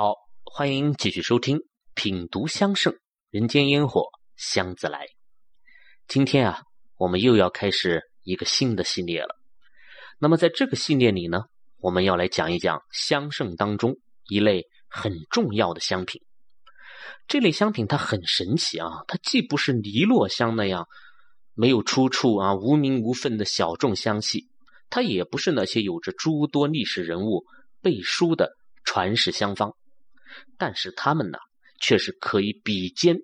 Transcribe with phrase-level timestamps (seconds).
[0.00, 0.14] 好，
[0.44, 1.56] 欢迎继续收听
[1.94, 2.94] 《品读香盛
[3.30, 4.04] 人间烟火
[4.36, 5.06] 香自来》。
[6.06, 6.62] 今天啊，
[6.98, 9.34] 我们又要开始一个新的系列了。
[10.20, 11.46] 那么在这个系列里呢，
[11.78, 13.96] 我们要来讲一讲香盛当中
[14.28, 16.22] 一类很重要的香品。
[17.26, 20.86] 这类香品它很神奇啊，它既不是尼洛香那样
[21.54, 24.46] 没有出处啊、无名无分的小众香气，
[24.90, 27.46] 它也不是那些有着诸多历史人物
[27.82, 28.56] 背书的。
[28.84, 29.76] 传世香方，
[30.56, 31.38] 但是他们呢，
[31.80, 33.18] 却是可以比肩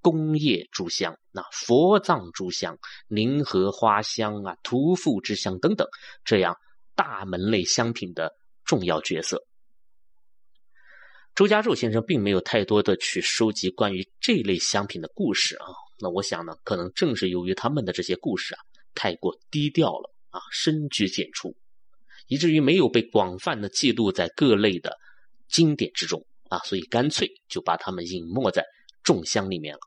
[0.00, 5.88] 工业诸香、那佛藏诸香、灵河花香啊、屠妇之香等等
[6.24, 6.56] 这样
[6.94, 8.34] 大门类香品的
[8.64, 9.46] 重要角色。
[11.34, 15.66] 周家胄先生并没有太多的去收集关于这类香品的故事啊，
[15.98, 18.60] 那我想呢，可能正是由于他们的这些故事啊
[18.94, 21.56] 太过低调了啊，深居简出，
[22.28, 24.98] 以至于没有被广泛的记录在各类的。
[25.46, 28.64] 经典之中啊，所以干脆就把他们隐没在
[29.02, 29.80] 众香里面了。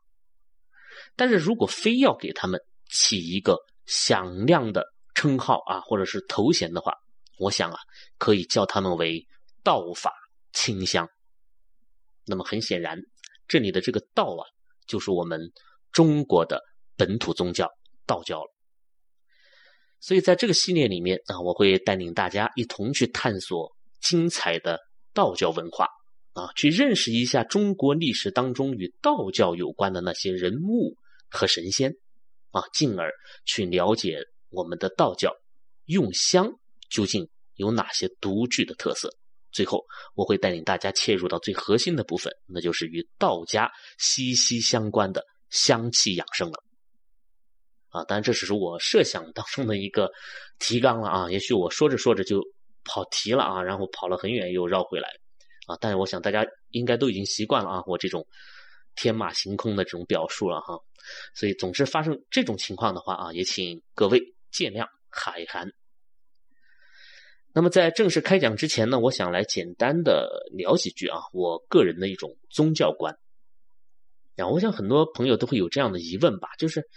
[1.16, 2.60] 但是如果非要给他们
[2.90, 6.94] 起一个响亮的称号啊，或者是头衔的话，
[7.38, 7.78] 我想啊，
[8.18, 9.26] 可以叫他们为
[9.62, 10.12] 道法
[10.52, 11.08] 清香。
[12.26, 12.98] 那么很显然，
[13.46, 14.44] 这里的这个道啊，
[14.86, 15.52] 就是我们
[15.92, 16.62] 中国的
[16.96, 17.70] 本土宗教
[18.06, 18.50] 道教了。
[20.00, 24.78] 所以在这个系列里面啊，我会带领大家一同去探索精彩的。
[25.14, 25.88] 道教文化
[26.32, 30.96] 啊，去认识一下中国历史当中与道教有关的那些人物
[31.28, 31.96] 和神仙
[32.50, 33.12] 啊，进而
[33.44, 35.36] 去了解我们的道教
[35.84, 36.52] 用香
[36.88, 39.16] 究竟有哪些独具的特色。
[39.50, 46.62] 最后，我会带领大家切入到最核心的部分，那就是与道家息息相关的香气养生了。
[47.88, 50.10] 啊，当然这只是我设想当中的一个
[50.58, 52.42] 提纲了啊，也许我说着说着就。
[52.90, 55.10] 跑题了啊，然后跑了很远又绕回来，
[55.68, 55.78] 啊！
[55.80, 58.26] 但是我想大家应该都已经习惯了啊，我这种
[58.96, 60.80] 天马行空的这种表述了哈。
[61.34, 65.70] 所以总之发生这种情况的话啊，也请各位见谅海涵。
[67.52, 73.16] 那么在正式开讲之前呢，我想来简单的聊几句啊，我个人的一种宗教观。
[74.36, 76.88] 啊，我想很多朋友都会有这样的疑问吧，就是。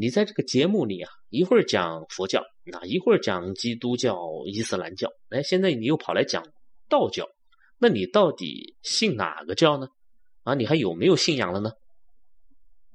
[0.00, 4.16] 你在这个节目里啊，一会儿讲佛教，那一会儿讲基督教、
[4.46, 6.44] 伊斯兰教，哎，现在你又跑来讲
[6.88, 7.28] 道教，
[7.78, 9.88] 那你到底信哪个教呢？
[10.42, 11.70] 啊，你还有没有信仰了呢？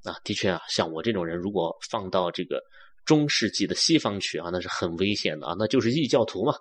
[0.04, 2.62] 啊，的确啊，像我这种人，如果放到这个
[3.04, 6.54] 中世纪的西方去啊，那是很危险的啊，那就是异教徒嘛，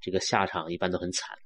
[0.00, 1.36] 这个下场一般都很惨。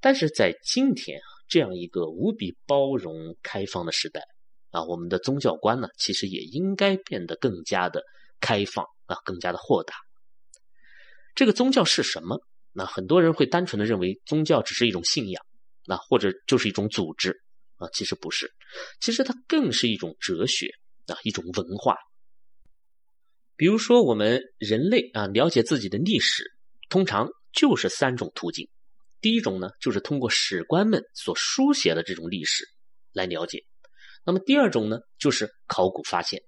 [0.00, 4.22] 但是在今天啊，这样一个无比包容、开放的时代。
[4.70, 8.02] 啊，我们的宗教观呢，其实也应该变得更加的
[8.40, 9.94] 开放啊，更加的豁达。
[11.34, 12.42] 这个宗教是什么？
[12.78, 15.42] 那很多人会单纯的认为宗教只是一种信仰，
[15.86, 17.40] 那或者就是一种组织
[17.76, 18.52] 啊，其实不是，
[19.00, 20.68] 其实它更是一种哲学
[21.06, 21.96] 啊，一种文化。
[23.56, 26.52] 比如说，我们人类啊，了解自己的历史，
[26.90, 28.68] 通常就是三种途径。
[29.22, 32.68] 第一种呢，就是通过史官们所书写的这种历史
[33.14, 33.64] 来了解。
[34.22, 36.42] 那么第二种呢，就是考古发现，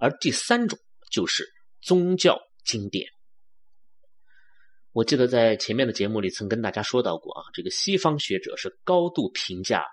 [0.00, 0.78] 而第三种
[1.10, 1.46] 就是
[1.82, 3.10] 宗教经典。
[4.96, 9.84] 我记得在前面的节目里曾跟大家说到过啊，这个西方学者是高度评价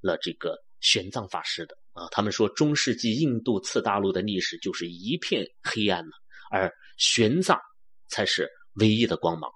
[0.00, 6.10] 了这个玄奘法师的啊，他们说中世纪印度次大陆的历史就是一片黑暗呢，
[6.50, 7.60] 而玄奘
[8.08, 9.48] 才是唯一的光芒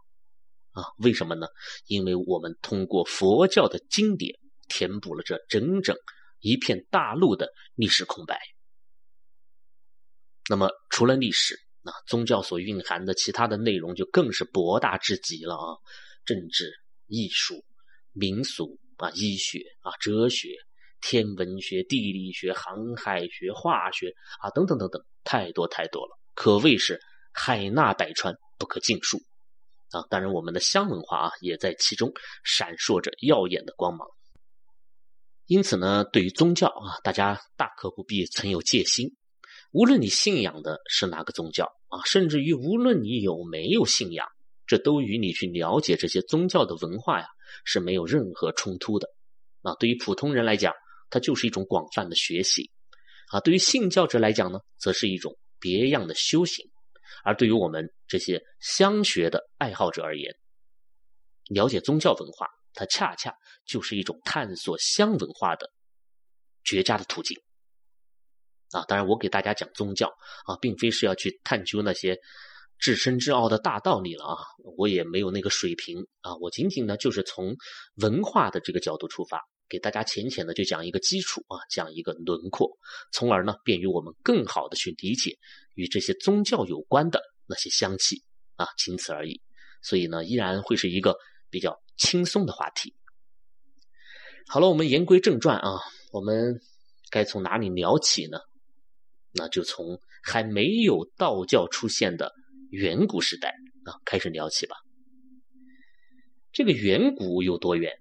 [0.70, 0.84] 啊。
[0.98, 1.48] 为什么呢？
[1.86, 4.38] 因为我们通过佛教的经典
[4.68, 5.96] 填补了这整整。
[6.38, 8.40] 一片大陆的历史空白。
[10.48, 15.76] 那么，除了历史，那宗教所蕴含的其他的内容就更是博大至极了啊！
[16.24, 16.72] 政治、
[17.08, 17.64] 艺术、
[18.12, 20.50] 民俗啊、医学啊、哲学、
[21.00, 27.00] 天文学、地理学、航海学、化学啊等等等等，太多太多了，可谓是
[27.32, 29.18] 海纳百川，不可尽数
[29.90, 30.06] 啊！
[30.08, 32.12] 当然，我们的香文化啊，也在其中
[32.44, 34.06] 闪烁着耀眼的光芒。
[35.46, 39.16] 因此呢，对于宗教啊，大家大可不必存有戒心。
[39.72, 44.26] 无论你信仰的是哪个宗教啊，甚至于无论你有没有信仰，
[44.66, 47.26] 这都与你去了解这些宗教的文化呀
[47.64, 49.08] 是没有任何冲突的。
[49.62, 50.74] 啊，对于普通人来讲，
[51.10, 52.70] 它就是一种广泛的学习；
[53.30, 56.70] 啊，对于信教者来讲呢，则是一种别样的修行。
[57.24, 60.34] 而对于我们这些香学的爱好者而言，
[61.48, 62.46] 了解宗教文化。
[62.74, 63.34] 它恰恰
[63.66, 65.70] 就是一种探索香文化的
[66.64, 67.38] 绝佳的途径
[68.72, 68.84] 啊！
[68.88, 70.08] 当然，我给大家讲宗教
[70.46, 72.18] 啊，并非是要去探究那些
[72.78, 74.36] 至深至奥的大道理了啊，
[74.76, 77.54] 我也没有那个水平啊，我仅仅呢就是从
[77.96, 82.70] 文化的这个角度出发给大家浅浅的就讲一个基础啊，讲一个轮廓，
[83.12, 85.38] 从而呢便于我们更好的去理解
[85.74, 88.22] 与这些宗教有关的那些香气
[88.56, 89.40] 啊，仅此而已。
[89.82, 91.16] 所以呢，依然会是一个
[91.50, 92.94] 比较轻松的话题。
[94.46, 95.78] 好了，我们言归正传啊，
[96.10, 96.60] 我们
[97.10, 98.38] 该从哪里聊起呢？
[99.34, 102.32] 那就从还没有道教出现的
[102.70, 104.76] 远古时代啊开始聊起吧。
[106.52, 107.92] 这个远古有多远，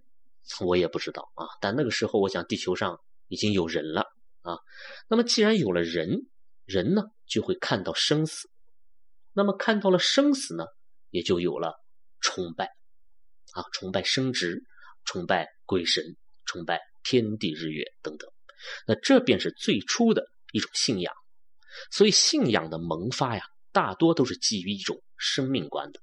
[0.66, 1.46] 我也不知道啊。
[1.62, 4.02] 但那个时候，我想地球上已经有人了
[4.42, 4.58] 啊。
[5.08, 6.28] 那么既然有了人，
[6.66, 8.50] 人呢就会看到生死。
[9.34, 10.66] 那么看到了生死呢，
[11.10, 11.76] 也就有了
[12.20, 12.66] 崇拜
[13.54, 14.64] 啊，崇拜生殖，
[15.06, 16.04] 崇拜鬼神，
[16.46, 18.30] 崇拜天地日月等等。
[18.86, 21.14] 那这便是最初的一种信仰。
[21.92, 26.00] 所以信仰的萌发呀，大多都是基于一种生命观的。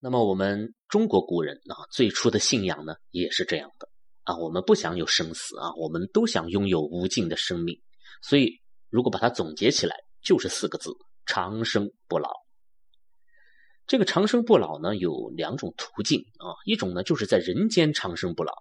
[0.00, 3.88] 那么我们中国古人啊，最初的信仰呢，也是这样的
[4.22, 4.36] 啊。
[4.36, 7.80] 我们不想有生死啊，我们都想拥有无尽的生命。
[8.22, 8.60] 所以
[8.90, 10.90] 如果把它总结起来，就是四个字：
[11.26, 12.30] 长生不老。
[13.86, 18.52] 这个长生不老呢，有两种途径啊，一种呢就是在人间长生不老，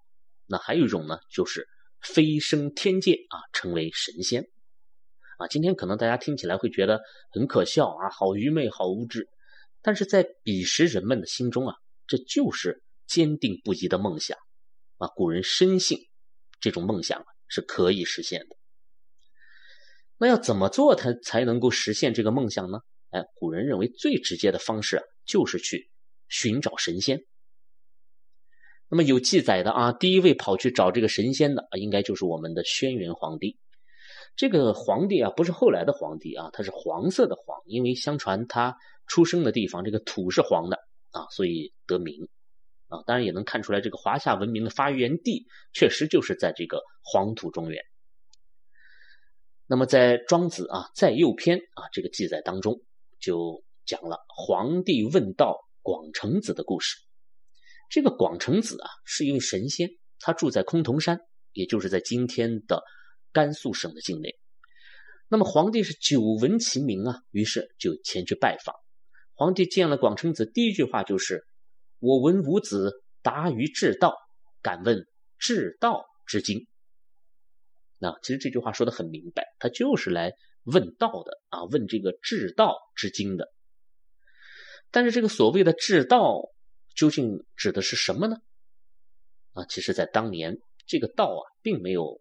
[0.47, 1.67] 那还有一种呢就是
[2.01, 4.47] 飞升天界啊，成为神仙。
[5.37, 7.01] 啊，今天可能大家听起来会觉得
[7.31, 9.29] 很可笑啊，好愚昧，好无知。
[9.81, 11.75] 但是在彼时人们的心中啊，
[12.07, 14.37] 这就是坚定不移的梦想
[14.97, 15.07] 啊。
[15.15, 15.99] 古人深信
[16.59, 18.57] 这种梦想是可以实现的。
[20.17, 22.79] 那要怎么做，他才能够实现这个梦想呢？
[23.11, 25.91] 哎，古人认为最直接的方式啊，就是去
[26.27, 27.23] 寻找神仙。
[28.89, 33.59] 那么有记载的啊，第一位跑去找这个神仙的啊，应该就是我们的轩辕皇帝。
[34.37, 40.77] 这个皇帝啊，不是后来的皇帝啊，他是黄色的黄，因为相传他出生的地方这个土是黄的
[41.09, 42.29] 啊，所以得名
[42.87, 43.01] 啊。
[43.07, 47.83] 当然也能看出来，这个华夏文明的发源地确实就是在这个黄土中原。
[49.65, 52.81] 那么在《庄子》啊在右篇啊这个记载当中，
[53.19, 56.97] 就讲了皇帝问道广成子的故事。
[57.89, 61.21] 这个广成子啊是一位神仙，他住在崆峒山，
[61.53, 62.83] 也就是在今天的。
[63.37, 64.39] 甘肃省的境内，
[65.27, 68.73] 那么皇帝是久闻其名啊，于是就前去拜访。
[69.35, 71.45] 皇帝见了广成子，第一句话就是
[72.01, 74.15] ：“我闻吾子达于至道，
[74.63, 75.05] 敢问
[75.37, 76.65] 至道之经。”
[78.01, 80.33] 那其实这句话说的很明白，他就是来
[80.63, 83.53] 问道的啊，问这个至道之经的。
[84.89, 86.41] 但是这个所谓的至道
[86.95, 88.37] 究竟指的是什么呢？
[89.51, 90.57] 啊，其实，在当年
[90.87, 92.19] 这个道啊，并没有。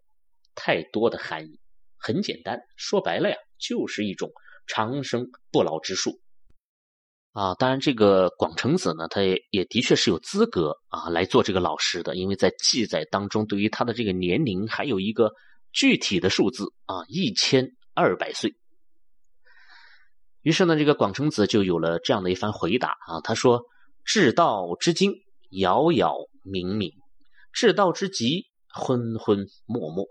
[0.57, 1.61] 太多的含义，
[1.97, 4.33] 很简单，说白了呀，就是一种
[4.67, 6.19] 长生不老之术
[7.33, 7.55] 啊。
[7.55, 15.33] 当然，这个广成子呢，他也也的确是有资格啊来做这个老师的，因为在记载当中，对于他的这个年龄还有一个
[15.73, 18.57] 具体的数字啊，一千二百岁。
[20.43, 23.65] 于是呢，这个广成子就有了这样的一番回答啊，他说
[24.07, 25.13] ：“至道之经，
[25.51, 26.93] 杳杳冥冥；
[27.53, 30.07] 至道之极，昏昏默默。”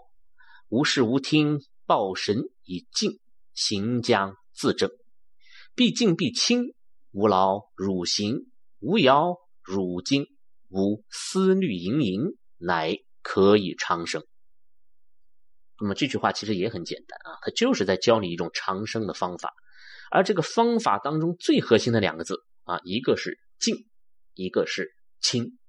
[0.68, 3.20] 无事无听，报神以静，
[3.54, 4.90] 行将自正，
[5.76, 6.74] 必静必清，
[7.12, 10.26] 无劳汝行，无摇汝惊，
[10.70, 14.26] 无思虑盈盈，乃可以长生。
[15.80, 19.54] 那么这句话其实也很简单啊，它就是在教你一种长生的方法。
[20.10, 23.88] 而这个方法当中最核心的两个字啊，一个是静，
[24.34, 25.60] 一个是清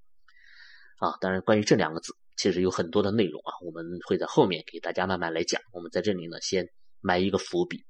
[0.99, 1.19] 啊。
[1.21, 2.15] 当然，关于这两个字。
[2.37, 5.61] 其实有很多的内容啊，我们会在后面给大家慢慢来讲。
[5.73, 6.69] 我们在这里呢，先
[7.01, 7.85] 埋一个伏笔。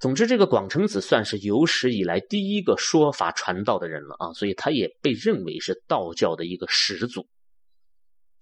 [0.00, 7.28] 总之，这个广成子算是有史以来第一个说法传道的人了啊，所以他也被认为是道教的一个始祖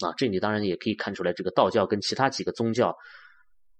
[0.00, 0.12] 啊。
[0.18, 2.94] 这里当然也可以看出来，这个道教跟其他几个宗教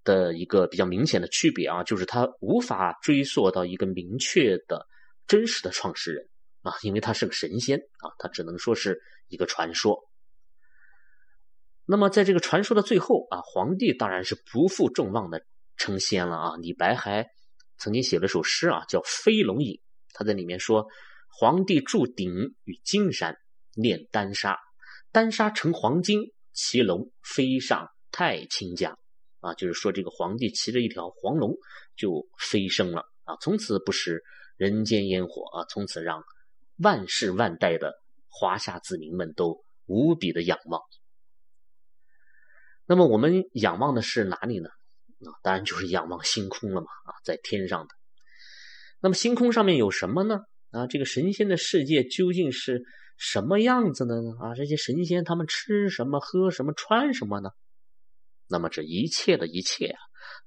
[0.05, 4.87] 的一个比较明显的区别啊，就是他无法追溯到一个明确的
[5.27, 6.29] 真实的创始人
[6.63, 8.99] 啊，因为他是个神仙啊，他只能说是
[9.29, 10.01] 一个传说。
[11.88, 16.57] 那么，在这个传说的最后啊，皇帝当然是不负众望的成仙了啊。
[16.57, 17.28] 李白还
[17.78, 19.75] 曾经写了首诗啊，叫《飞龙引》，
[20.12, 20.88] 他在里面说
[21.31, 23.37] ：“皇帝铸鼎于金山，
[23.75, 24.59] 炼丹砂，
[25.12, 28.99] 丹砂成黄金，骑龙飞上太清江。”
[29.38, 31.55] 啊，就是说这个皇帝骑着一条黄龙
[31.97, 34.25] 就飞升了啊，从此不食
[34.57, 36.25] 人间烟火啊，从此让
[36.78, 37.95] 万世万代的
[38.28, 40.83] 华夏子民们都无比的仰望。
[42.87, 44.69] 那么我们仰望的是哪里呢？
[44.69, 46.87] 啊，当然就是仰望星空了嘛！
[47.05, 47.95] 啊，在天上的。
[49.00, 50.40] 那么星空上面有什么呢？
[50.71, 52.85] 啊，这个神仙的世界究竟是
[53.16, 54.31] 什么样子的呢？
[54.40, 57.50] 啊，这些神仙他们吃什么、喝什么、穿什么呢？
[58.47, 59.99] 那么这一切的一切啊，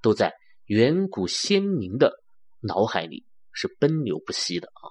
[0.02, 0.34] 都在
[0.66, 2.14] 远古先民的
[2.62, 4.88] 脑海里是奔流不息的啊。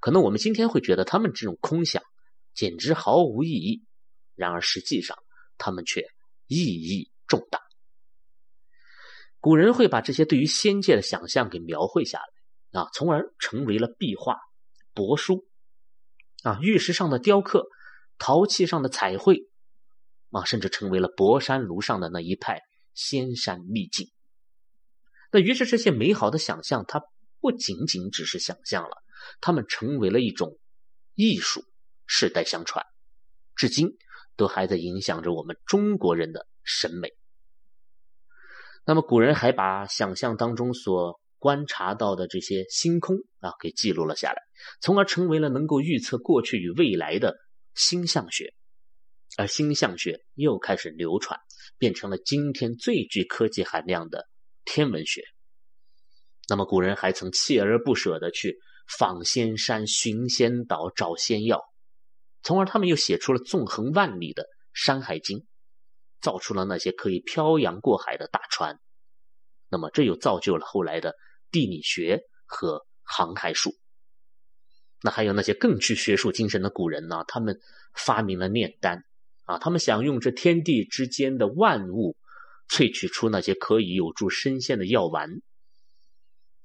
[0.00, 2.02] 可能我们今天会觉得他们这种空想
[2.54, 3.84] 简直毫无意义，
[4.34, 5.18] 然而实际上
[5.58, 6.06] 他们却
[6.48, 7.60] 意义重大。
[9.38, 14.36] 古人会把这些对于仙界的想象给描绘下来啊，从而成为了壁画、
[14.94, 15.46] 帛书
[16.42, 17.68] 啊、玉石上的雕刻、
[18.18, 19.48] 陶器上的彩绘
[20.30, 22.62] 啊，甚至成为了博山炉上的那一派
[22.94, 24.10] 仙山秘境。
[25.30, 27.02] 那于是这些美好的想象，它
[27.40, 28.96] 不仅仅只是想象了，
[29.40, 30.58] 它们成为了一种
[31.14, 31.64] 艺术，
[32.06, 32.84] 世代相传，
[33.54, 33.96] 至今
[34.38, 37.12] 都还在影响着我们中国人的审美。
[38.86, 44.40] 那么古人还把想象当中所观察到的这些星空啊给记录了下来，
[44.80, 47.36] 从而成为了能够预测过去与未来的
[47.74, 48.54] 星象学，
[49.36, 51.38] 而星象学又开始流传，
[51.76, 54.26] 变成了今天最具科技含量的
[54.64, 55.22] 天文学。
[56.48, 58.58] 那么古人还曾锲而不舍地去
[58.98, 61.60] 访仙山、寻仙岛、找仙药，
[62.48, 65.40] 从而他们又写出了纵横万里的《山海经》。
[66.20, 68.80] 造出了那些可以漂洋过海的大船，
[69.68, 71.14] 那么这又造就了后来的
[71.52, 73.70] 地理学和航海术。
[75.00, 77.22] 那还有那些更具学术精神的古人呢？
[77.28, 77.60] 他们
[77.94, 79.04] 发明了炼丹
[79.44, 82.16] 啊，他们想用这天地之间的万物
[82.68, 85.30] 萃取出那些可以有助升仙的药丸。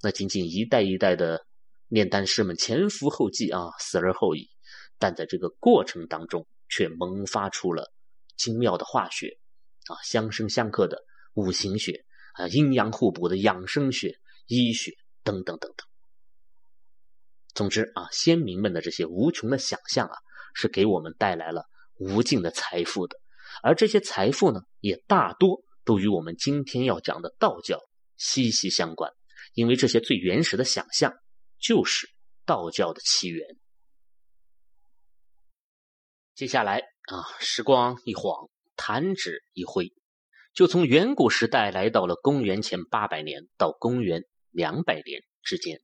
[0.02, 1.46] 那仅仅一代一代的
[1.86, 4.50] 炼丹师们前赴后继啊，死而后已，
[4.98, 7.92] 但在这个过程当中却萌发出了
[8.36, 9.38] 精妙的化学。
[9.86, 15.86] 啊，相生相克的五行学啊，阴阳互补的养生学、医学等等等等。
[17.52, 20.16] 总之啊，先民们的这些无穷的想象啊，
[20.54, 23.20] 是给我们带来了无尽的财富的。
[23.62, 27.80] 而这些财富呢，也大多都与我们今天要讲的道教
[28.16, 29.12] 息息相关，
[29.52, 31.14] 因为这些最原始的想象
[31.58, 32.08] 就是
[32.46, 33.58] 道教的起源。
[36.34, 38.48] 接下来啊，时光一晃。
[38.76, 39.92] 弹指一挥，
[40.52, 45.80] 就从远古时代来到了公元前八百年到公元两百年之间。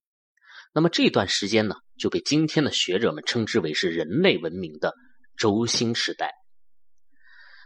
[0.73, 4.93] 那么这段时间呢，就被今天的学者们称之为是人类文明的
[5.37, 6.33] 轴心时代。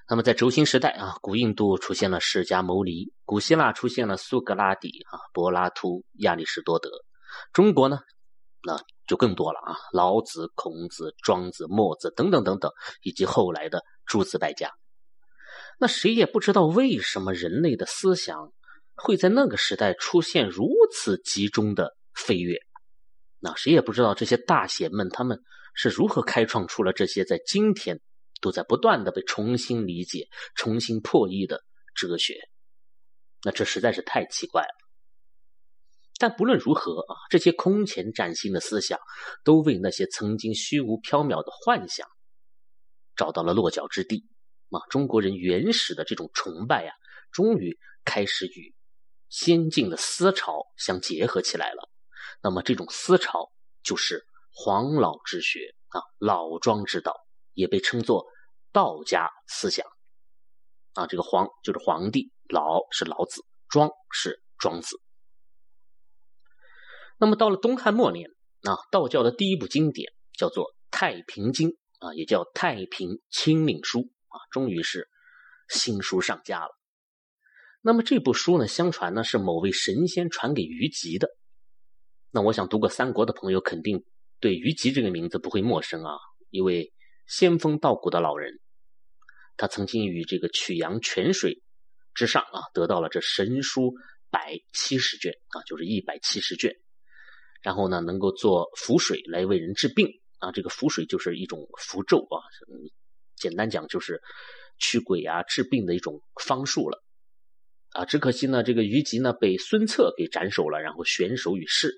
[0.07, 6.91] 那么在轴心时代啊，古印度出现了释迦牟尼，古希腊出现了苏格拉底啊、柏拉图、亚里士多德，
[7.55, 8.01] 中国呢，
[8.67, 14.71] 那就更多了啊，老子、孔子、庄子、墨子等等等等，以及后来的诸子百家。
[15.79, 18.53] 那谁也不知道为什么人类的思想
[18.95, 22.59] 会在那个时代出现如此集中的飞跃。
[23.41, 25.43] 那谁也不知道这些大贤们他们
[25.75, 28.01] 是如何开创出了这些在今天
[28.41, 31.63] 都在不断的被重新理解、重新破译的
[31.95, 32.35] 哲学。
[33.43, 34.84] 那这实在是太奇怪了。
[36.19, 38.99] 但不论如何啊，这些空前崭新的思想
[39.45, 42.07] 都为那些曾经虚无缥缈的幻想
[43.17, 44.29] 找到了落脚之地。
[44.71, 46.95] 啊，中国人原始的这种崇拜啊，
[47.31, 48.75] 终于开始与
[49.29, 51.89] 先进的思潮相结合起来了。
[52.43, 53.53] 那么，这种思潮
[53.85, 57.15] 就是黄老之学啊，老庄之道，
[57.53, 58.27] 也被称作
[58.73, 59.87] 道家思想。
[60.95, 65.01] 啊，这个黄就是皇帝，老是老子，庄是庄子。
[67.25, 68.29] 那么，到了东汉末年
[68.65, 74.01] 啊，道教的第一部经典叫做《太平经》啊，也叫《太平清领书》。
[74.05, 75.09] 啊，终于是
[75.71, 76.69] 新书上架了。
[77.81, 81.31] 那么这部书呢，相传呢是某位神仙传给虞吉的。
[82.31, 84.05] 那我想读过三国的朋友肯定
[84.39, 86.19] 对虞吉这个名字不会陌生啊，
[86.51, 86.93] 一位
[87.27, 88.61] 仙风道骨的老人。
[89.57, 91.63] 他曾经与这个曲阳泉水
[92.13, 93.95] 之上啊，得到了这神书
[94.29, 96.77] 百七十卷啊，就是一百七十卷。
[97.65, 102.37] 然后呢，能够做符水来为人治病啊，这个符水就是一种符咒啊。
[103.37, 104.21] 简单讲就是
[104.79, 107.03] 驱鬼啊、治病的一种方术了
[107.91, 108.05] 啊！
[108.05, 111.95] 只可惜呢，这个虞吉呢被孙策给斩首了，然后悬首于世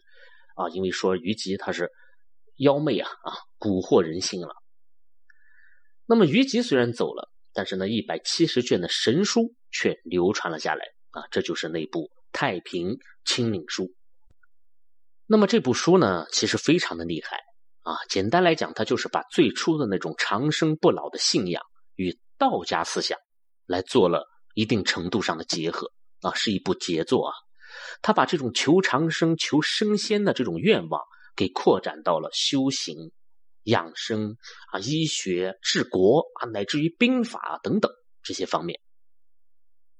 [0.54, 0.68] 啊！
[0.70, 1.90] 因为说虞吉他是
[2.56, 4.54] 妖媚啊啊，蛊惑人心了。
[6.06, 11.26] 那么虞吉虽然走了，但是呢，一百七十卷的神书却流传了下来啊！
[11.32, 13.84] 这就是那部《太平清领书》。
[15.26, 17.38] 那么这部书呢，其实非常的厉害。
[17.82, 21.62] 啊，简单来讲，它就是把最初的那种长生不老的信仰
[21.94, 23.18] 与道家思想
[23.66, 27.32] 来做了一定程度上的结合啊，是一部杰作啊。
[28.02, 31.02] 他把这种求长生、求升仙的这种愿望
[31.36, 33.12] 给扩展到了修行、
[33.62, 34.36] 养生
[34.72, 37.92] 啊、医学、治国啊，乃至于兵法等等
[38.22, 38.80] 这些方面。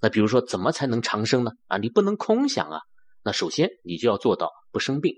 [0.00, 1.52] 那比如说，怎么才能长生呢？
[1.66, 2.80] 啊，你不能空想啊。
[3.26, 5.16] 那首先你就要做到不生病，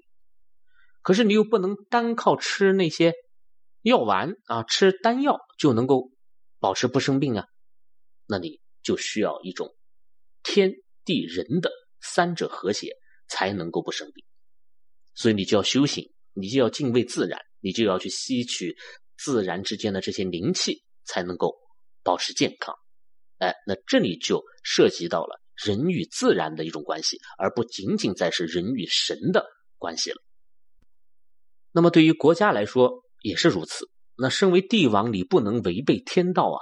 [1.02, 3.12] 可是你又不能单靠吃那些
[3.82, 6.10] 药丸啊，吃丹药就能够
[6.58, 7.44] 保持不生病啊。
[8.26, 9.76] 那你就需要一种
[10.42, 10.72] 天
[11.04, 12.96] 地人的三者和谐，
[13.28, 14.24] 才能够不生病。
[15.14, 18.78] 所以你就要修行，你就要敬畏自然，你就要去吸取
[19.18, 21.58] 自然之间的这些灵气，才能够
[22.02, 22.74] 保持健康。
[23.36, 29.44] 哎，那这里就涉及到了人与自然的一种关系，而不仅仅再是人与神的
[29.76, 30.22] 关系了。
[31.72, 33.90] 那么对于国家来说也是如此。
[34.16, 36.58] 那身为帝王，你不能违背天道啊。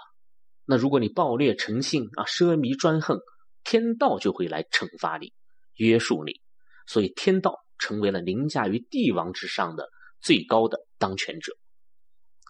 [0.65, 3.19] 那如果你暴烈成性啊，奢靡专横，
[3.65, 5.33] 天道就会来惩罚你，
[5.77, 6.41] 约束你。
[6.87, 9.89] 所以天道成为了凌驾于帝王之上的
[10.21, 11.57] 最高的当权者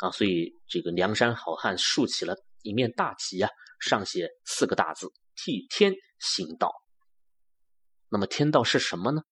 [0.01, 0.11] 啊。
[0.11, 3.51] 所以这个梁山好汉竖起了一面大旗啊。
[3.79, 6.73] 上写四个大字：“替天行道。”
[8.09, 9.23] 那么天道是什么呢？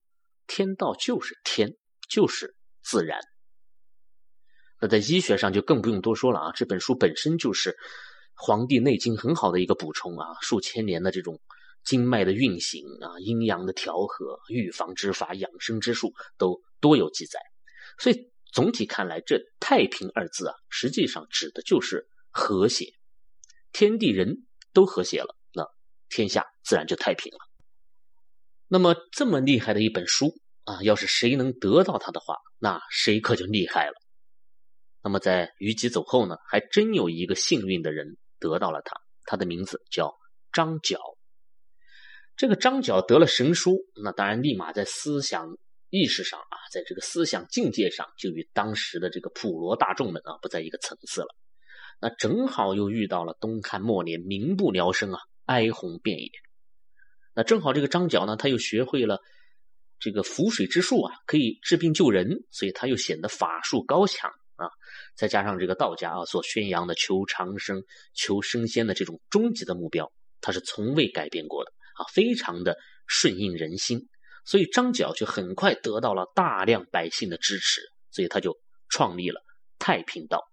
[0.46, 1.76] 天道就是天，
[2.08, 3.20] 就是自然。
[4.80, 6.52] 那在医学上就更不用多说了啊！
[6.52, 7.70] 这本书本身就是
[8.34, 11.40] 《黄帝内经》很好的一个补充啊，数千年的这种
[11.84, 17.40] 经脉的运行啊、阴阳的调和、预防之法、养生之术都多有记载。
[17.98, 22.92] 所以总体看来，这“太平”二字啊，实际上指的就是和谐。
[23.72, 25.36] 天地人都和谐了，
[26.14, 27.38] 天下自然就太平了。
[28.68, 33.94] 那么这么厉害的一本书啊，要是谁能得到它的话，那谁可就厉害了。
[35.02, 40.14] 那么在虞姬走后呢，还真有一个幸运的人得到了它，他的名字叫
[40.52, 41.00] 张角。
[42.36, 45.58] 这个张角得了神书，那当然立马在思想
[45.90, 51.34] 意识上啊，在这个思想境界上，就与当时的这个普罗大众们啊不在一个层次了。
[52.00, 56.30] 那正好又遇到了东汉末年民不聊生啊，哀鸿遍野。
[57.34, 59.20] 那正好这个张角呢，他又学会了
[59.98, 64.68] 这个浮水之术啊，可以治病救人，所以他又显得法术高强啊。
[65.16, 72.76] 再加上这个道家啊所宣扬的求长生、求升仙的这种终极的目标，他是从未改变过的啊，非常的
[73.06, 74.08] 顺应人心。
[74.44, 77.80] 所以张角就很快得到了大量百姓的支持，
[78.10, 79.40] 所以他就创立了
[79.78, 80.44] 太平道。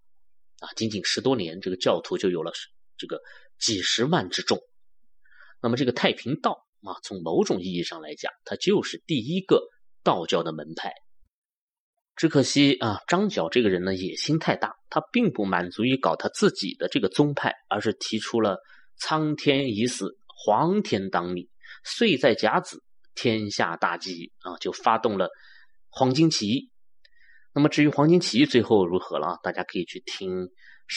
[0.60, 2.52] 啊，仅仅十多年，这个教徒就有了
[2.96, 3.20] 这个
[3.58, 4.58] 几十万之众。
[5.62, 9.62] 那么，这个太平道啊，从某种意义上来讲，它就是第一个
[10.02, 10.92] 道教的门派。
[12.14, 18.58] 只可惜啊，张角这个人呢，野心太大，他并不满足于搞他自己的这个宗派，而是提出了
[19.00, 21.48] “苍天已死，黄天当立，
[21.84, 22.82] 岁在甲子，
[23.14, 25.30] 天下大吉”啊，就发动了
[25.88, 26.70] 黄巾起义。
[27.54, 30.48] 那么至于黄巾起义最后如何了，大家可以去听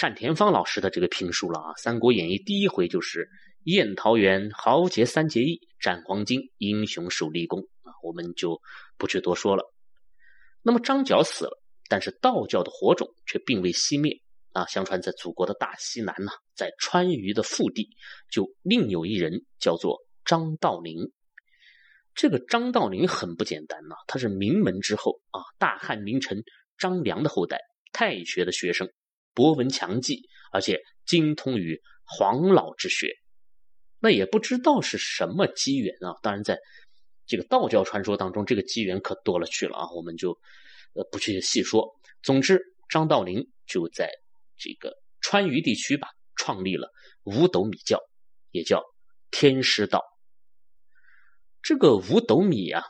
[0.01, 1.71] 单田芳老师的这个评书了啊。
[1.82, 3.30] 《三国演义》第一回就是
[3.65, 8.62] 宴桃园，豪杰三结义，斩黄巾，英雄首立功啊，我们就
[8.95, 9.73] 不去多说了。
[10.62, 14.67] 那么张角死了，但是道教的火种却并未熄灭啊。
[14.67, 17.89] 相传在祖国的大西南呢，在川渝的腹地，
[18.30, 21.12] 就另有一人叫做张道陵。
[22.13, 26.43] 这个张道陵很不简单呐，他是名门之后啊，大汉名臣
[26.78, 27.58] 张良的后代，
[27.91, 28.91] 太学的学生，
[29.34, 33.15] 博闻强记，而且精通于黄老之学。
[34.06, 36.60] 那也不知道是什么机缘啊，当然在
[37.26, 40.38] 这个道教传说当中，这个机缘可多了去了啊，我们就
[40.94, 41.96] 呃不去细说。
[42.22, 44.12] 总之，张道陵就在
[44.60, 46.91] 这个川渝地区吧，创立了
[47.24, 48.00] 五斗米教，
[48.52, 48.84] 也叫
[49.32, 50.04] 天师道。
[51.63, 52.84] 这个五斗米啊，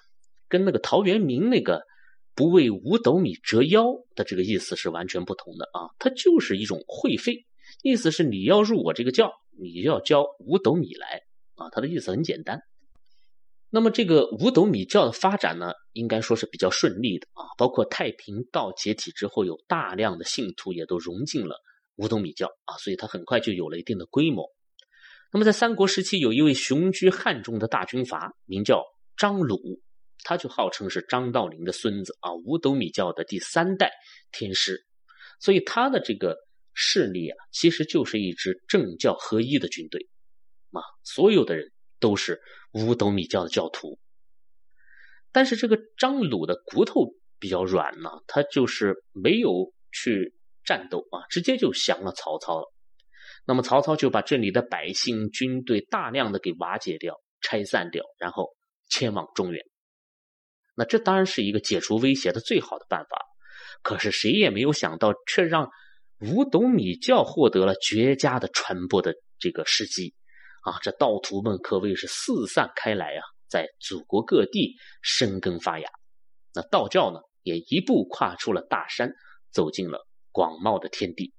[0.49, 1.85] 跟那个陶渊明那个
[2.35, 5.95] “不为五斗米折腰”的这个意思是完全不同的啊！
[5.97, 7.45] 它就是一种会费，
[7.83, 11.21] 意思是你要入我这个教，你要交五斗米来
[11.55, 11.69] 啊！
[11.71, 12.61] 他的意思很简单。
[13.69, 17.43] 那么这个五斗米教的发展呢，应该说是比较顺利的啊！
[17.57, 21.59] 包括太平道解体之后，有大量的信徒也都融进了
[21.95, 24.49] 五斗米教啊，所以它很快就有了一定的规模。
[25.33, 28.81] 那么在三国时期，有一位雄居汉中的大军阀，名叫
[29.17, 29.81] 张鲁，
[30.23, 33.91] 他就号称是张道陵的孙子啊，五斗米教的第三代
[34.31, 34.85] 天师，
[35.41, 36.37] 所以他的这个
[36.75, 40.07] 势力啊，其实就是一支政教合一的军队，
[40.71, 42.41] 啊，所有的人都是
[42.73, 43.97] 五斗米教的教徒。
[45.31, 52.71] 但是这个张鲁的骨头比较软呢，他就是没有去战斗啊，直接就降了曹操了。
[53.45, 58.49] 那么曹操就把这里的百姓、军队大量的给瓦解掉、拆散掉，然后
[58.89, 59.63] 迁往中原。
[60.75, 63.21] 那这当然是一个解除威胁的最好的办法。
[63.81, 65.69] 可是谁也没有想到，却让
[66.19, 70.13] 五斗米教获得了绝佳的传播的这个时机
[70.63, 70.79] 啊！
[70.81, 75.89] 这道徒们可谓是四散开来啊，在祖国各地生根发芽。
[76.53, 79.13] 那道教呢，也一步跨出了大山，
[79.51, 81.33] 走进了广袤的天地。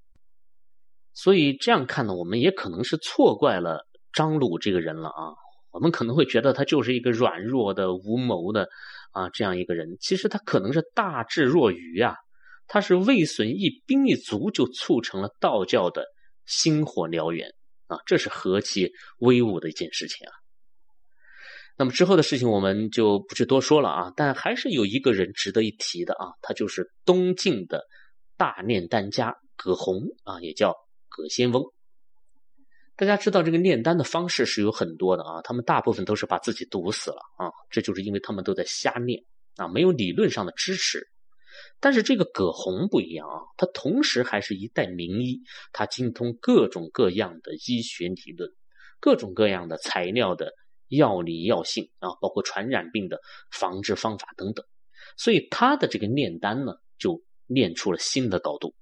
[1.15, 5.33] 所以这样看呢，我们也可能是错怪了张鲁这个人了啊。
[5.71, 8.69] 我们可能会觉得他就是一个软弱的、无谋的
[9.13, 9.97] 啊这样一个人。
[10.01, 12.15] 其实他可能是大智若愚啊，
[12.67, 16.05] 他是未损一兵一卒就促成了道教的
[16.45, 17.51] 星火燎原
[17.87, 20.33] 啊，这是何其威武的一件事情啊！
[21.79, 27.85] 那么之后的事情我们就不去多说了啊，但还是有一个人值得一提的啊，他就是东晋的
[28.37, 30.75] 大炼丹家葛洪啊，也叫。
[31.09, 31.65] 葛仙翁，
[32.95, 39.25] 大家知道这个炼丹的方式是有很多的啊，他们大部分都是把自己毒死了啊，这就是因为他们都在瞎炼
[39.57, 41.09] 啊，没有理论上的支持。
[41.81, 45.43] 但是这个葛洪不一样啊，他同时还是一代名医，
[45.73, 48.51] 他精通各种各样的医学理论，
[49.01, 50.53] 各种各样的材料的
[50.89, 54.65] 药理药性啊，包括传染病的防治方法等等，
[55.17, 58.75] 所以他的这个炼丹呢，就炼出了新的高度。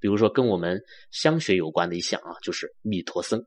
[0.00, 3.46] 比如说，跟我们香学有关的一项啊，就是密陀僧。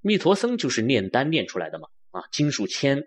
[0.00, 3.02] 密陀僧就是炼丹炼出来的嘛，啊，金属铅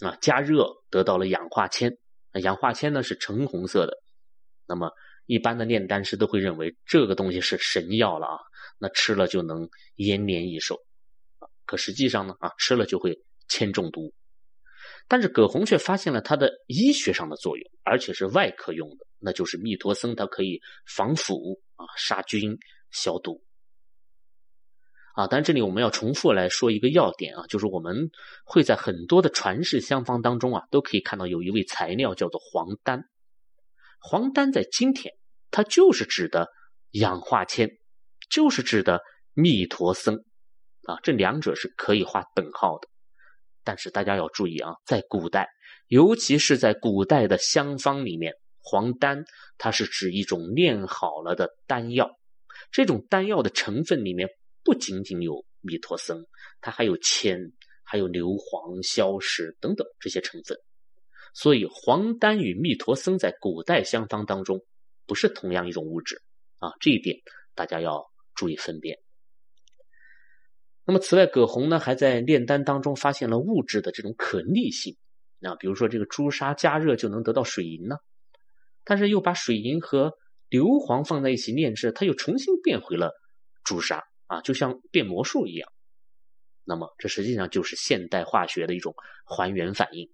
[0.00, 1.98] 啊加热得到了氧化铅，
[2.40, 4.02] 氧化铅呢是橙红色的。
[4.66, 4.90] 那么
[5.26, 8.38] 一般的炼丹师都会认为这个东西是神药了啊，
[8.78, 10.78] 那吃了就能延年益寿。
[11.64, 14.12] 可实际上呢，啊吃了就会铅中毒。
[15.08, 22.58] 但是葛洪却发现了它的医学上的作用，而且是外科用的，那就是密陀僧它可以防腐啊、杀菌、
[22.90, 23.42] 消毒
[25.16, 25.26] 啊。
[25.26, 28.10] 但这里我们要重复来说一个要点啊，就是我们
[28.44, 33.02] 会在很多的传世香方当中啊，都可以看到有一味材料叫做黄丹。
[33.98, 35.14] 黄丹在今天
[35.50, 36.48] 它就是指的
[36.92, 37.70] 氧化铅，
[38.30, 39.00] 就是指的
[39.32, 40.24] 密陀僧
[40.84, 42.88] 啊，这两者是可以画等号的。
[43.64, 45.48] 但是大家要注意啊，在古代，
[45.88, 49.24] 尤其是在古代的香方里面，黄丹
[49.58, 52.16] 它是指一种炼好了的丹药。
[52.70, 54.28] 这种丹药的成分里面
[54.66, 56.26] 不仅仅有弥陀僧，
[56.60, 57.52] 它还有铅、
[57.84, 60.58] 还有硫磺、硝石等等这些成分。
[61.32, 64.64] 所以，黄丹与弥陀僧在古代香方当中
[65.06, 66.20] 不是同样一种物质
[66.58, 67.18] 啊，这一点
[67.54, 68.98] 大家要注意分辨。
[70.84, 74.96] 那么，此外，葛洪呢还在炼丹当中发现了物质的这种可逆性
[75.42, 77.96] 啊，比如说这个朱砂加热就能得到水银呢，
[78.82, 80.14] 但是又把水银和
[80.48, 83.12] 硫磺放在一起炼制，它又重新变回了
[83.62, 85.72] 朱砂啊，就像变魔术一样。
[86.64, 90.10] 那么，这实际上就是现代化学的一种还原反应。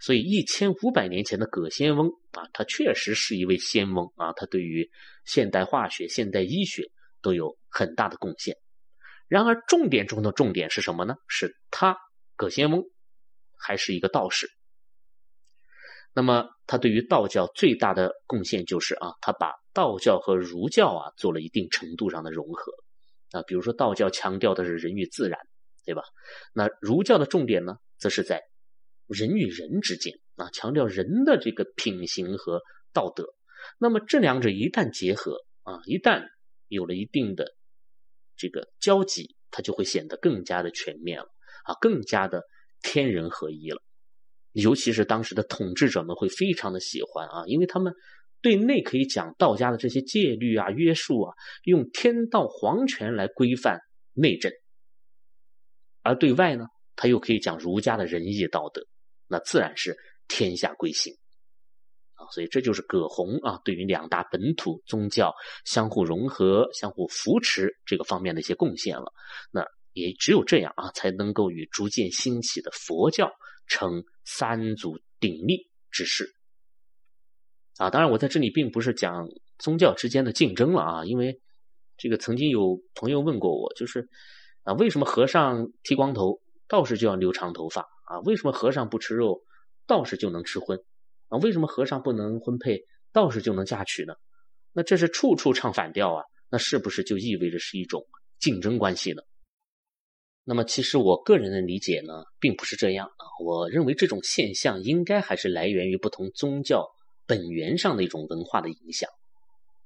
[0.00, 4.90] 所以，一千五百年前的葛仙翁啊，他确实是一位仙翁啊，他对于
[5.24, 6.90] 现代化学、现代医学
[7.22, 8.56] 都有很大的贡献。
[9.28, 11.16] 然而，重点中的重点是什么呢？
[11.26, 11.96] 是他
[12.36, 12.84] 葛仙翁
[13.56, 14.48] 还是一个道士。
[16.12, 22.72] 那么，他对于道教最大的贡献就是啊，他把道教和儒教啊做了一定程度上的融合
[23.32, 23.42] 啊。
[23.42, 25.38] 比如说，道教强调的是人与自然，
[25.84, 26.02] 对吧？
[26.52, 28.42] 那儒教的重点呢，则是在
[29.06, 32.62] 人与人之间啊，强调人的这个品行和
[32.92, 33.34] 道德。
[33.78, 36.24] 那么，这两者一旦结合啊，一旦
[36.68, 37.54] 有了一定的。
[38.40, 41.26] 这个交集，它就会显得更加的全面了
[41.64, 42.44] 啊，更加的
[42.80, 43.82] 天人合一了。
[44.52, 47.92] 尤其是当时的统治者们会非常的喜欢啊，因为他们
[48.40, 53.80] 对内可以讲道家的这些戒律啊、约束啊，用天道皇权来规范
[54.12, 54.52] 内政；
[56.02, 58.86] 而对外呢，他又可以讲儒家的仁义道德，
[59.26, 59.96] 那自然是
[60.28, 61.14] 天下归心。
[62.14, 69.12] 啊，所以这就是葛洪啊，对于两大本土宗教相互融合、相互扶持这个方面的一些贡献了。
[69.50, 73.32] 那也只有这样啊，才能够与逐渐兴起的佛教
[73.66, 76.37] 成三足鼎立之势。
[77.78, 81.40] 啊，当然我在这里并不是讲宗教之间的竞争了啊，因为
[81.96, 84.08] 这个曾经有朋友问过我，就是
[84.64, 88.20] 啊，为什么和尚剃光头，道士就要留长头发啊？
[88.24, 89.42] 为什么和尚不吃肉，
[89.86, 90.78] 道士就能吃荤？
[91.28, 94.14] 啊，为什么和尚不能婚配，道士就能嫁娶呢？
[94.72, 96.24] 那这是处处唱反调啊！
[96.50, 98.06] 那是不是就意味着是一种
[98.38, 99.22] 竞争关系呢？
[100.44, 103.24] 那么，其实我个人的理解呢，并不是这样啊。
[103.44, 106.88] 我认为这种现象应该还是来源于不同宗教
[107.28, 109.08] 本源上的一种文化的影响。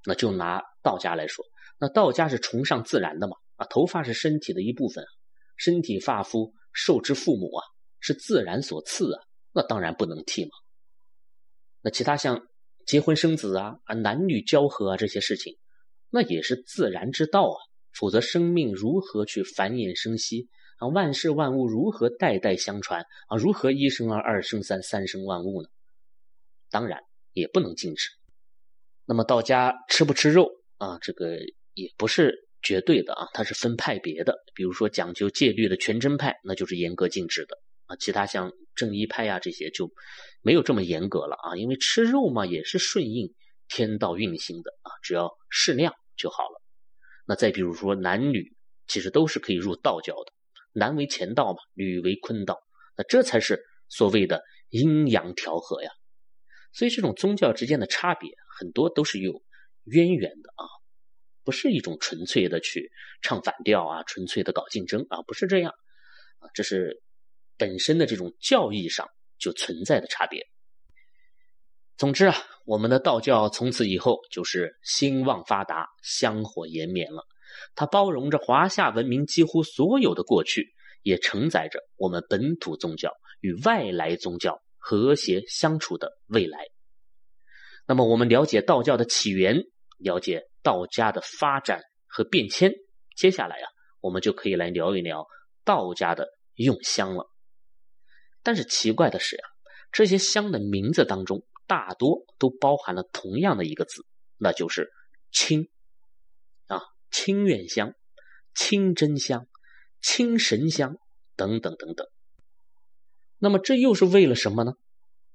[0.07, 1.44] 那就拿道家来说，
[1.78, 3.37] 那道家是崇尚自然的嘛？
[3.57, 5.05] 啊，头发是身体的一部分，
[5.57, 7.62] 身体发肤受之父母啊，
[8.00, 9.20] 是自然所赐啊，
[9.52, 10.50] 那当然不能剃嘛。
[11.83, 12.48] 那其他像
[12.87, 15.59] 结婚生子啊啊，男女交合啊这些事情，
[16.11, 17.59] 那也是自然之道啊。
[17.92, 20.88] 否则，生命如何去繁衍生息啊？
[20.88, 23.37] 万事万物如何代代相传啊？
[23.37, 25.68] 如何一生二，二生三，三生万物呢？
[26.70, 27.00] 当然
[27.33, 28.09] 也不能禁止。
[29.05, 30.99] 那么道家吃不吃肉啊？
[31.01, 31.38] 这个
[31.75, 34.38] 也不是绝对的啊，它是分派别的。
[34.55, 37.97] 比如说讲究戒律的全真派，那就是严格禁止的啊。
[37.97, 39.90] 其他像正一派呀这些就
[40.40, 43.35] 没有这么严格了啊，因为吃肉嘛也是顺应
[43.68, 46.62] 天道运行的啊，只要适量就好了。
[47.27, 48.55] 那再比如说男女，
[48.87, 50.33] 其实都是可以入道教的，
[50.73, 52.61] 男为乾道嘛，女为坤道，
[52.97, 55.90] 那这才是所谓的阴阳调和呀。
[56.73, 59.43] 所以这种宗教之间的差别，很多都是有
[59.85, 60.65] 渊源的啊，
[61.45, 65.73] 不是一种纯粹的去唱反调啊，纯粹的搞竞争啊，不是这样
[66.39, 67.03] 啊，这是
[67.57, 69.09] 本身的这种教义上
[69.39, 70.47] 就存在的差别。
[71.99, 77.27] 总之啊，我们的道教从此以后就是兴旺发达、香火延绵了。
[77.75, 86.59] 它包容着华夏文明几乎所有的过去，也承载着我们本土宗教与外来宗教和谐相处的未来。
[87.87, 89.62] 那么，我们了解道教的起源，
[89.99, 92.73] 了解道家的发展和变迁，
[93.16, 93.66] 接下来呀，
[94.01, 95.27] 我们就可以来聊一聊
[95.64, 97.31] 道家的用香了。
[98.42, 99.42] 但是奇怪的是呀，
[99.92, 104.05] 这些香的名字当中，大多都包含了同样的一个字，
[104.37, 104.90] 那就是
[105.31, 105.68] 清
[106.66, 107.95] 啊，清苑香、
[108.53, 109.47] 清真香、
[110.01, 110.97] 清神香
[111.37, 112.09] 等等等等。
[113.42, 114.74] 那么这又是为了什么呢？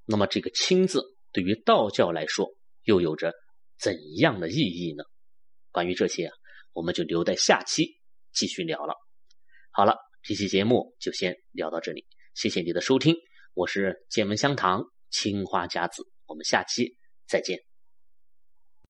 [0.05, 3.33] 那么这个“亲”字对于道教来说又有着
[3.77, 5.03] 怎样的意义呢？
[5.73, 6.33] 关于这些啊，
[6.71, 7.97] 我们就留在下期
[8.31, 8.93] 继续聊了。
[9.71, 13.17] 好了，这期节目就先聊到这里，谢谢你的收听，
[13.53, 16.03] 我是剑门香堂青花甲子。
[16.27, 16.95] 我们下期
[17.27, 17.66] 再见。